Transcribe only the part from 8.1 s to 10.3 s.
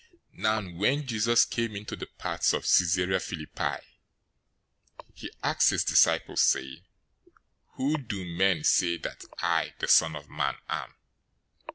men say that I, the Son of